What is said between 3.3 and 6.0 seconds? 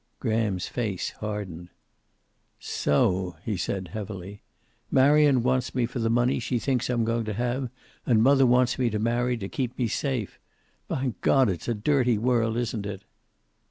he said, heavily, "Marion wants me for